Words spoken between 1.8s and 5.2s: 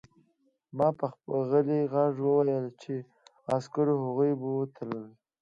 غږ وویل چې عسکرو هغوی بوتلل